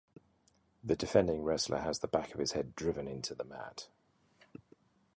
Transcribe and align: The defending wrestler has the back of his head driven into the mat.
The 0.83 0.95
defending 0.95 1.43
wrestler 1.43 1.77
has 1.81 1.99
the 1.99 2.07
back 2.07 2.33
of 2.33 2.39
his 2.39 2.53
head 2.53 2.75
driven 2.75 3.07
into 3.07 3.35
the 3.35 3.43
mat. 3.43 3.87